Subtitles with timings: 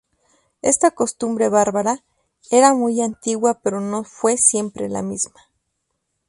[0.63, 2.03] Esta costumbre bárbara
[2.49, 5.39] era muy antigua pero no fue siempre la misma.